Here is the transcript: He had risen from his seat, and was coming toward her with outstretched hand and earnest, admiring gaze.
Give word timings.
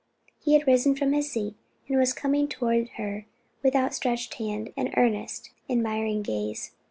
He 0.39 0.53
had 0.55 0.65
risen 0.65 0.95
from 0.95 1.13
his 1.13 1.31
seat, 1.31 1.53
and 1.87 1.95
was 1.99 2.11
coming 2.11 2.47
toward 2.47 2.89
her 2.97 3.27
with 3.61 3.75
outstretched 3.75 4.33
hand 4.39 4.73
and 4.75 4.91
earnest, 4.97 5.51
admiring 5.69 6.23
gaze. 6.23 6.71